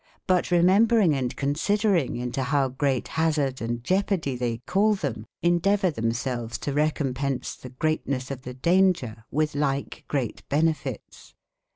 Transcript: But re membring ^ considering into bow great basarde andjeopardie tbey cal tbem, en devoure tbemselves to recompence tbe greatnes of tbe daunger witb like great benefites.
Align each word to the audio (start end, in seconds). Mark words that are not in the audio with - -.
But 0.25 0.49
re 0.49 0.63
membring 0.63 1.11
^ 1.13 1.35
considering 1.35 2.15
into 2.15 2.41
bow 2.51 2.69
great 2.69 3.05
basarde 3.05 3.57
andjeopardie 3.61 4.39
tbey 4.39 4.61
cal 4.65 4.95
tbem, 4.95 5.25
en 5.43 5.59
devoure 5.59 5.93
tbemselves 5.93 6.57
to 6.61 6.73
recompence 6.73 7.55
tbe 7.55 7.75
greatnes 7.77 8.31
of 8.31 8.41
tbe 8.41 8.55
daunger 8.63 9.23
witb 9.31 9.53
like 9.55 10.03
great 10.07 10.41
benefites. 10.49 11.35